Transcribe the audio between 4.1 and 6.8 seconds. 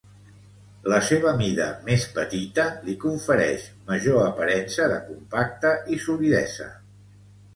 aparença de compacte i solidesa.